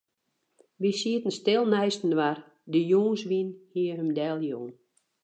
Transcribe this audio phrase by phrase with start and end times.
[0.81, 2.37] Wy sieten stil neistinoar,
[2.71, 4.69] de jûnswyn hie him deljûn.